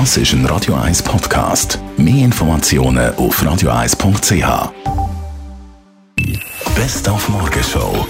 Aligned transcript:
Das 0.00 0.16
ist 0.16 0.32
ein 0.32 0.44
Radio 0.46 0.74
1 0.74 1.04
Podcast. 1.04 1.78
Mehr 1.96 2.24
Informationen 2.24 3.14
auf 3.14 3.40
radio1.ch. 3.40 4.72
Best 6.74 7.08
auf 7.08 7.28
Morgenshow 7.28 8.04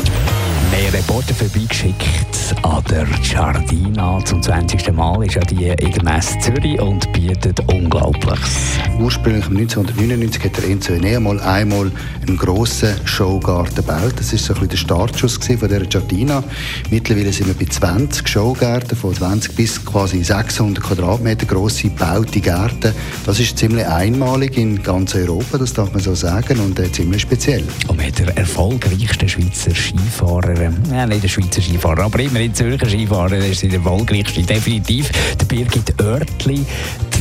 mehr 0.74 0.92
Reporter 0.92 1.34
vorbeigeschickt 1.34 2.33
an 2.62 2.82
der 2.90 3.06
Giardina. 3.22 4.22
Zum 4.24 4.42
20. 4.42 4.92
Mal 4.92 5.24
ist 5.24 5.34
ja 5.34 5.42
die 5.42 5.68
in 5.68 5.92
der 5.92 6.04
Messe 6.04 6.38
Zürich 6.40 6.80
und 6.80 7.10
bietet 7.12 7.60
Unglaubliches. 7.72 8.78
Ursprünglich 8.98 9.46
1999 9.46 10.44
hat 10.44 10.56
der 10.56 10.64
Enzo 10.64 11.20
mal 11.20 11.40
einmal 11.40 11.90
einen 12.26 12.36
grossen 12.36 12.94
Showgarten 13.04 13.76
gebaut. 13.76 14.14
Das 14.16 14.32
war 14.32 14.38
so 14.38 14.54
ein 14.54 14.60
bisschen 14.60 14.68
der 14.68 14.76
Startschuss 14.76 15.36
von 15.36 15.68
dieser 15.68 15.80
Giardina. 15.80 16.44
Mittlerweile 16.90 17.32
sind 17.32 17.46
wir 17.46 17.54
bei 17.54 17.70
20 17.70 18.28
Showgärten, 18.28 18.96
von 18.96 19.14
20 19.14 19.54
bis 19.54 19.84
quasi 19.84 20.22
600 20.22 20.82
Quadratmeter 20.82 21.46
grosse 21.46 21.88
gebaute 21.88 22.40
Gärten. 22.40 22.92
Das 23.24 23.40
ist 23.40 23.56
ziemlich 23.56 23.86
einmalig 23.86 24.56
in 24.56 24.82
ganz 24.82 25.14
Europa, 25.14 25.58
das 25.58 25.72
darf 25.72 25.92
man 25.92 26.02
so 26.02 26.14
sagen, 26.14 26.60
und 26.60 26.78
äh, 26.78 26.90
ziemlich 26.90 27.22
speziell. 27.22 27.64
Und 27.88 27.96
mit 27.96 28.18
der 28.18 28.36
erfolgreichsten 28.36 29.28
Schweizer 29.28 29.74
Skifahrer 29.74 30.72
ja, 30.92 31.06
nicht 31.06 31.22
der 31.22 31.28
Schweizer 31.28 31.62
Skifahrer, 31.62 32.04
aber 32.04 32.20
immer 32.20 32.33
in 32.40 32.54
Zürcher 32.54 32.88
Skifahrer, 32.88 33.28
der 33.28 33.48
ist 33.48 33.62
der 33.62 33.72
erfolgreichste, 33.72 34.42
definitiv. 34.42 35.10
Der 35.38 35.44
Birgit 35.46 36.00
Oertli 36.02 36.64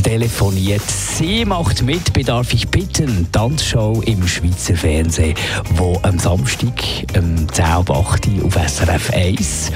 telefoniert. 0.02 0.82
Sie 0.88 1.44
macht 1.44 1.82
mit 1.82 2.12
bei 2.12 2.22
«Darf 2.22 2.52
ich 2.52 2.68
bitten?» 2.68 3.26
Tanzshow 3.32 4.02
im 4.04 4.26
Schweizer 4.26 4.74
Fernsehen, 4.74 5.34
wo 5.76 5.98
am 6.02 6.18
Samstag 6.18 6.82
um 7.16 7.48
10 7.48 7.64
auf 7.64 8.54
SRF 8.66 9.10
1 9.12 9.72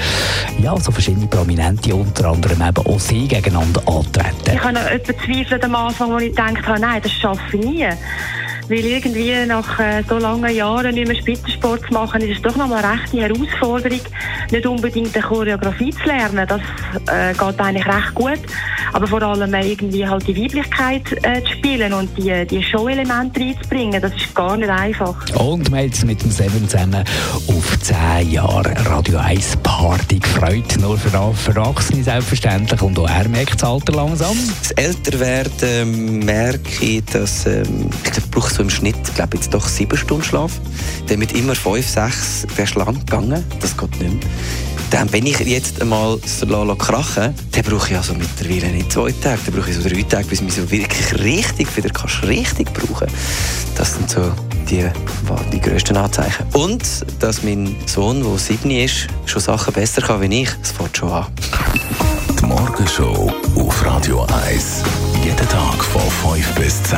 ja, 0.61 0.77
so 0.77 0.91
verschiedene 0.91 1.27
Prominente, 1.27 1.95
unter 1.95 2.29
anderem 2.29 2.61
eben 2.61 2.85
auch 2.85 2.99
sie, 2.99 3.27
gegeneinander 3.27 3.81
antreten. 3.87 4.51
Ich 4.53 4.63
habe 4.63 4.73
noch 4.73 4.85
etwas 4.85 5.15
zweifelt 5.25 5.63
am 5.63 5.75
Anfang, 5.75 6.11
wo 6.11 6.17
ich 6.17 6.29
gedacht 6.29 6.67
habe, 6.67 6.79
nein, 6.79 7.01
das 7.01 7.11
schaffe 7.11 7.57
ich 7.57 7.65
nie. 7.65 7.87
Weil 8.69 8.85
irgendwie 8.85 9.33
nach 9.47 9.79
äh, 9.79 10.03
so 10.07 10.19
langen 10.19 10.55
Jahren 10.55 10.93
nicht 10.93 11.07
mehr 11.07 11.17
Spitzensport 11.17 11.81
zu 11.87 11.93
machen, 11.93 12.21
ist 12.21 12.37
es 12.37 12.41
doch 12.43 12.55
noch 12.55 12.71
eine 12.71 12.87
rechte 12.87 13.19
Herausforderung, 13.19 14.01
nicht 14.51 14.65
unbedingt 14.67 15.15
eine 15.15 15.25
Choreografie 15.25 15.89
zu 15.91 16.03
lernen. 16.05 16.47
Das 16.47 16.61
äh, 17.07 17.33
geht 17.33 17.59
eigentlich 17.59 17.87
recht 17.87 18.13
gut. 18.13 18.39
Aber 18.93 19.07
vor 19.07 19.21
allem 19.23 19.53
irgendwie 19.53 20.07
halt 20.07 20.27
die 20.27 20.37
Weiblichkeit 20.37 21.03
äh, 21.23 21.43
zu 21.43 21.53
spielen 21.53 21.93
und 21.93 22.15
die, 22.15 22.45
die 22.45 22.61
Show-Elemente 22.61 23.39
reinzubringen, 23.39 24.01
das 24.01 24.13
ist 24.15 24.35
gar 24.35 24.55
nicht 24.55 24.69
einfach. 24.69 25.15
Und 25.35 25.71
wir 25.71 25.77
haben 25.77 25.85
uns 25.85 26.05
mit 26.05 26.21
dem 26.21 26.31
Seven 26.31 26.69
zusammen 26.69 27.03
auf 27.47 27.79
10 27.79 28.31
Jahre 28.31 28.73
Radio 28.85 29.17
1 29.17 29.57
Party 29.63 30.19
gefreut. 30.19 30.77
Nur 30.79 30.97
für, 30.97 31.09
für 31.33 31.55
Erwachsene 31.55 32.03
selbstverständlich. 32.03 32.81
Und 32.81 32.99
auch 32.99 33.09
er 33.09 33.27
merkt 33.29 33.55
das 33.55 33.63
Alter 33.63 33.93
langsam. 33.93 34.37
Das 34.61 34.71
Älterwerden 34.71 36.19
merke 36.19 36.85
ich, 36.85 37.03
dass 37.05 37.47
ähm, 37.47 37.89
ich 38.03 38.31
brauche 38.31 38.58
so 38.59 38.63
im 38.63 38.69
Schnitt, 38.69 39.15
glaube 39.15 39.37
jetzt 39.37 39.53
doch 39.53 39.67
sieben 39.67 39.97
Stunden 39.97 40.23
Schlaf. 40.23 40.51
Dann 41.07 41.19
mit 41.19 41.31
immer 41.31 41.55
fünf, 41.55 41.87
sechs, 41.87 42.45
der 42.57 42.65
ist 42.65 42.75
lang 42.75 42.93
gegangen. 42.93 43.43
Das 43.61 43.75
geht 43.77 43.91
nicht 44.01 44.01
mehr. 44.01 44.29
Dann, 44.91 45.11
wenn 45.13 45.25
ich 45.25 45.39
jetzt 45.39 45.81
einmal 45.81 46.19
so 46.25 46.75
krachen 46.75 47.33
dann 47.51 47.63
brauche 47.63 47.89
ich 47.91 47.95
also 47.95 48.15
mittlerweile 48.15 48.73
nicht 48.73 48.91
zwei 48.91 49.11
Tage, 49.11 49.39
dann 49.45 49.53
brauche 49.55 49.69
ich 49.69 49.77
so 49.77 49.87
drei 49.87 50.01
Tage, 50.01 50.25
bis 50.25 50.39
ich 50.39 50.45
mich 50.45 50.55
so 50.55 50.69
wirklich 50.71 51.23
richtig 51.23 51.77
wieder 51.77 51.89
kannst 51.89 52.23
richtig 52.23 52.73
brauchen. 52.73 53.07
Das 53.75 53.93
sind 53.93 54.09
so 54.09 54.31
die, 54.69 54.89
die 55.53 55.61
grössten 55.61 55.95
Anzeichen. 55.95 56.45
Und, 56.53 56.83
dass 57.19 57.43
mein 57.43 57.75
Sohn, 57.85 58.23
der 58.23 58.37
sieben 58.37 58.71
ist, 58.71 59.07
schon 59.25 59.41
Sachen 59.41 59.73
besser 59.73 60.01
kann 60.01 60.21
wie 60.21 60.41
ich, 60.41 60.49
das 60.61 60.71
fängt 60.71 60.97
schon 60.97 61.11
an. 61.11 61.27
Die 62.41 62.45
Morgenshow 62.45 63.31
auf 63.55 63.85
Radio 63.85 64.25
1. 64.47 64.83
Jeden 65.23 65.49
Tag 65.49 65.83
von 65.83 66.33
5 66.33 66.55
bis 66.55 66.83
10. 66.83 66.97